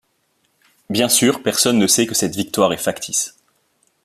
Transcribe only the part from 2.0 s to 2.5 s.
que cette